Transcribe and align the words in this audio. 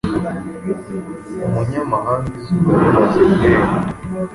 umunyamahangaIzuba 1.45 2.71
rimaze 2.81 3.21
kurenga 3.33 3.77